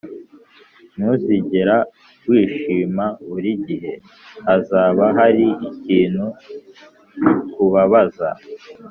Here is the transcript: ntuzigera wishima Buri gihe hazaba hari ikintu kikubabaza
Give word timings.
ntuzigera 0.95 1.77
wishima 2.29 3.05
Buri 3.27 3.51
gihe 3.67 3.93
hazaba 4.47 5.03
hari 5.19 5.45
ikintu 5.69 6.25
kikubabaza 7.19 8.29